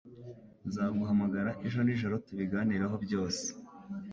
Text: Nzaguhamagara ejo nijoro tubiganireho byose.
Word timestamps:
Nzaguhamagara 0.67 1.51
ejo 1.65 1.79
nijoro 1.83 2.15
tubiganireho 2.27 2.95
byose. 3.05 3.45